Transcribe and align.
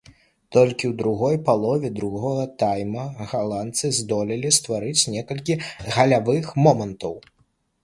Толькі 0.55 0.85
ў 0.91 0.93
другой 1.01 1.35
палове 1.49 1.91
другога 1.99 2.45
тайма 2.63 3.03
галандцы 3.35 3.93
здолелі 3.99 4.53
стварыць 4.59 5.07
некалькі 5.19 5.61
галявых 5.95 6.53
момантаў. 6.65 7.13